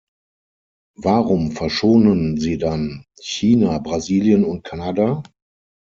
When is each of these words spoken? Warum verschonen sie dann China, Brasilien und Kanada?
Warum 0.97 1.51
verschonen 1.51 2.39
sie 2.39 2.57
dann 2.57 3.05
China, 3.21 3.77
Brasilien 3.77 4.43
und 4.45 4.63
Kanada? 4.63 5.21